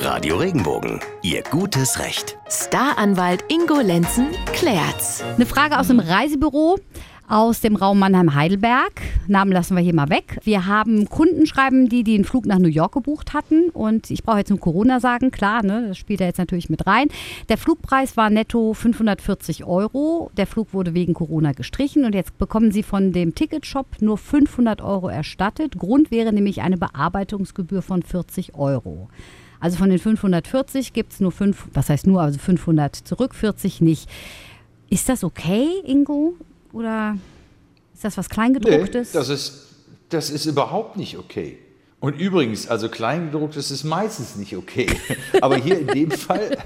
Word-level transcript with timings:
Radio 0.00 0.36
Regenbogen, 0.36 1.00
Ihr 1.22 1.42
gutes 1.42 1.98
Recht. 1.98 2.38
Staranwalt 2.48 3.44
Ingo 3.48 3.80
Lenzen 3.80 4.28
klärt's. 4.52 5.24
Eine 5.34 5.44
Frage 5.44 5.78
aus 5.78 5.88
dem 5.88 5.98
Reisebüro 5.98 6.78
aus 7.28 7.60
dem 7.60 7.74
Raum 7.74 7.98
Mannheim-Heidelberg. 7.98 9.02
Namen 9.26 9.52
lassen 9.52 9.74
wir 9.76 9.82
hier 9.82 9.94
mal 9.94 10.08
weg. 10.08 10.38
Wir 10.44 10.66
haben 10.66 11.08
Kunden 11.08 11.46
schreiben, 11.46 11.88
die 11.88 12.04
den 12.04 12.24
Flug 12.24 12.46
nach 12.46 12.58
New 12.58 12.68
York 12.68 12.92
gebucht 12.92 13.34
hatten. 13.34 13.70
Und 13.70 14.10
ich 14.10 14.22
brauche 14.22 14.38
jetzt 14.38 14.50
nur 14.50 14.60
Corona 14.60 15.00
sagen, 15.00 15.32
klar, 15.32 15.64
ne, 15.64 15.88
das 15.88 15.98
spielt 15.98 16.20
da 16.20 16.24
jetzt 16.26 16.38
natürlich 16.38 16.70
mit 16.70 16.86
rein. 16.86 17.08
Der 17.48 17.58
Flugpreis 17.58 18.16
war 18.16 18.30
netto 18.30 18.74
540 18.74 19.64
Euro. 19.64 20.30
Der 20.36 20.46
Flug 20.46 20.72
wurde 20.72 20.94
wegen 20.94 21.12
Corona 21.12 21.52
gestrichen 21.52 22.04
und 22.04 22.14
jetzt 22.14 22.38
bekommen 22.38 22.70
Sie 22.70 22.84
von 22.84 23.12
dem 23.12 23.34
Ticketshop 23.34 24.00
nur 24.00 24.16
500 24.16 24.80
Euro 24.80 25.08
erstattet. 25.08 25.76
Grund 25.76 26.12
wäre 26.12 26.32
nämlich 26.32 26.62
eine 26.62 26.78
Bearbeitungsgebühr 26.78 27.82
von 27.82 28.02
40 28.02 28.54
Euro. 28.54 29.08
Also 29.60 29.76
von 29.76 29.90
den 29.90 29.98
540 29.98 30.92
gibt 30.92 31.12
es 31.12 31.20
nur 31.20 31.32
5, 31.32 31.68
was 31.72 31.88
heißt 31.88 32.06
nur, 32.06 32.20
also 32.20 32.38
500 32.38 32.94
zurück, 32.94 33.34
40 33.34 33.80
nicht. 33.80 34.08
Ist 34.90 35.08
das 35.08 35.24
okay, 35.24 35.68
Ingo? 35.84 36.34
Oder 36.72 37.16
ist 37.94 38.04
das 38.04 38.16
was 38.16 38.28
Kleingedrucktes? 38.28 39.12
Nee, 39.12 39.18
das 39.18 39.28
ist, 39.28 39.66
das 40.08 40.30
ist 40.30 40.46
überhaupt 40.46 40.96
nicht 40.96 41.18
okay. 41.18 41.58
Und 42.00 42.20
übrigens, 42.20 42.68
also 42.68 42.88
Kleingedrucktes 42.88 43.70
ist 43.70 43.82
meistens 43.84 44.36
nicht 44.36 44.56
okay. 44.56 44.86
Aber 45.40 45.56
hier 45.56 45.80
in 45.80 45.88
dem 45.88 46.10
Fall, 46.12 46.56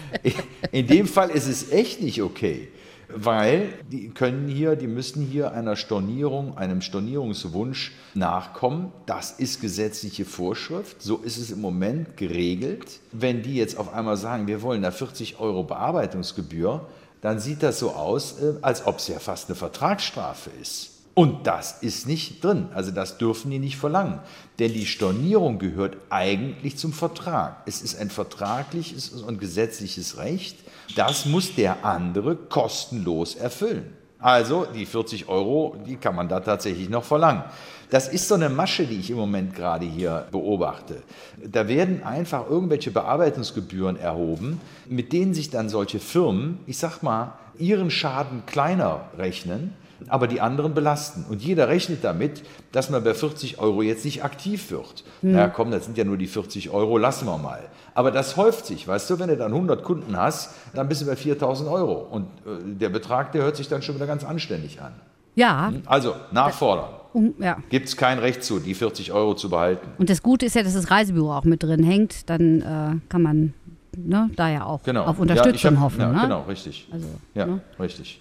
in 0.72 0.86
dem 0.86 1.06
Fall 1.06 1.30
ist 1.30 1.46
es 1.46 1.70
echt 1.70 2.00
nicht 2.00 2.22
okay. 2.22 2.68
Weil 3.14 3.74
die 3.90 4.10
können 4.10 4.48
hier, 4.48 4.76
die 4.76 4.86
müssen 4.86 5.24
hier 5.24 5.52
einer 5.52 5.76
Stornierung, 5.76 6.56
einem 6.56 6.80
Stornierungswunsch 6.80 7.92
nachkommen. 8.14 8.92
Das 9.06 9.32
ist 9.32 9.60
gesetzliche 9.60 10.24
Vorschrift. 10.24 11.02
So 11.02 11.18
ist 11.18 11.38
es 11.38 11.50
im 11.50 11.60
Moment 11.60 12.16
geregelt. 12.16 13.00
Wenn 13.12 13.42
die 13.42 13.54
jetzt 13.56 13.76
auf 13.78 13.92
einmal 13.92 14.16
sagen, 14.16 14.46
wir 14.46 14.62
wollen 14.62 14.82
da 14.82 14.90
40 14.90 15.40
Euro 15.40 15.64
Bearbeitungsgebühr, 15.64 16.86
dann 17.20 17.38
sieht 17.38 17.62
das 17.62 17.78
so 17.78 17.92
aus, 17.92 18.40
äh, 18.40 18.54
als 18.62 18.86
ob 18.86 18.98
es 18.98 19.08
ja 19.08 19.18
fast 19.18 19.48
eine 19.48 19.56
Vertragsstrafe 19.56 20.50
ist. 20.60 21.01
Und 21.14 21.46
das 21.46 21.82
ist 21.82 22.06
nicht 22.06 22.42
drin. 22.42 22.68
Also 22.74 22.90
das 22.90 23.18
dürfen 23.18 23.50
die 23.50 23.58
nicht 23.58 23.76
verlangen. 23.76 24.20
Denn 24.58 24.72
die 24.72 24.86
Stornierung 24.86 25.58
gehört 25.58 25.98
eigentlich 26.08 26.78
zum 26.78 26.92
Vertrag. 26.92 27.56
Es 27.66 27.82
ist 27.82 28.00
ein 28.00 28.08
vertragliches 28.08 29.10
und 29.10 29.38
gesetzliches 29.38 30.16
Recht. 30.16 30.56
Das 30.96 31.26
muss 31.26 31.54
der 31.54 31.84
andere 31.84 32.36
kostenlos 32.36 33.34
erfüllen. 33.34 33.92
Also 34.18 34.66
die 34.66 34.86
40 34.86 35.28
Euro, 35.28 35.76
die 35.86 35.96
kann 35.96 36.14
man 36.14 36.28
da 36.28 36.40
tatsächlich 36.40 36.88
noch 36.88 37.04
verlangen. 37.04 37.44
Das 37.90 38.08
ist 38.08 38.28
so 38.28 38.36
eine 38.36 38.48
Masche, 38.48 38.86
die 38.86 39.00
ich 39.00 39.10
im 39.10 39.18
Moment 39.18 39.54
gerade 39.54 39.84
hier 39.84 40.26
beobachte. 40.30 41.02
Da 41.44 41.68
werden 41.68 42.02
einfach 42.04 42.48
irgendwelche 42.48 42.90
Bearbeitungsgebühren 42.90 43.98
erhoben, 43.98 44.60
mit 44.88 45.12
denen 45.12 45.34
sich 45.34 45.50
dann 45.50 45.68
solche 45.68 45.98
Firmen, 45.98 46.60
ich 46.66 46.78
sag 46.78 47.02
mal, 47.02 47.34
ihren 47.58 47.90
Schaden 47.90 48.46
kleiner 48.46 49.10
rechnen 49.18 49.74
aber 50.08 50.26
die 50.26 50.40
anderen 50.40 50.74
belasten. 50.74 51.24
Und 51.28 51.42
jeder 51.42 51.68
rechnet 51.68 52.04
damit, 52.04 52.42
dass 52.72 52.90
man 52.90 53.04
bei 53.04 53.14
40 53.14 53.58
Euro 53.58 53.82
jetzt 53.82 54.04
nicht 54.04 54.24
aktiv 54.24 54.70
wird. 54.70 55.04
Hm. 55.20 55.32
Na 55.32 55.48
komm, 55.48 55.70
das 55.70 55.84
sind 55.84 55.98
ja 55.98 56.04
nur 56.04 56.16
die 56.16 56.26
40 56.26 56.70
Euro, 56.70 56.98
lassen 56.98 57.26
wir 57.26 57.38
mal. 57.38 57.60
Aber 57.94 58.10
das 58.10 58.36
häuft 58.36 58.66
sich, 58.66 58.88
weißt 58.88 59.10
du, 59.10 59.18
wenn 59.18 59.28
du 59.28 59.36
dann 59.36 59.52
100 59.52 59.82
Kunden 59.82 60.16
hast, 60.16 60.54
dann 60.74 60.88
bist 60.88 61.02
du 61.02 61.06
bei 61.06 61.16
4000 61.16 61.68
Euro. 61.68 62.06
Und 62.10 62.26
äh, 62.46 62.62
der 62.64 62.88
Betrag, 62.88 63.32
der 63.32 63.42
hört 63.42 63.56
sich 63.56 63.68
dann 63.68 63.82
schon 63.82 63.94
wieder 63.94 64.06
ganz 64.06 64.24
anständig 64.24 64.80
an. 64.80 64.92
Ja. 65.34 65.68
Hm? 65.68 65.82
Also 65.86 66.14
nachfordern. 66.30 66.90
Ja. 67.38 67.58
Gibt 67.68 67.88
es 67.88 67.96
kein 67.96 68.18
Recht 68.18 68.42
zu, 68.42 68.58
die 68.58 68.74
40 68.74 69.12
Euro 69.12 69.34
zu 69.34 69.50
behalten. 69.50 69.86
Und 69.98 70.08
das 70.08 70.22
Gute 70.22 70.46
ist 70.46 70.54
ja, 70.54 70.62
dass 70.62 70.74
das 70.74 70.90
Reisebüro 70.90 71.36
auch 71.36 71.44
mit 71.44 71.62
drin 71.62 71.82
hängt. 71.82 72.30
Dann 72.30 72.62
äh, 72.62 73.08
kann 73.08 73.22
man 73.22 73.54
ne, 73.96 74.30
da 74.36 74.48
ja 74.48 74.64
auch 74.64 74.82
genau. 74.82 75.04
auf 75.04 75.18
Unterstützung 75.18 75.74
ja, 75.74 75.80
hab, 75.80 75.84
hoffen. 75.84 76.00
Ja, 76.00 76.12
ne? 76.12 76.20
Genau, 76.22 76.42
richtig. 76.42 76.88
Also, 76.90 77.06
ja, 77.34 77.46
ne? 77.46 77.60
richtig. 77.78 78.20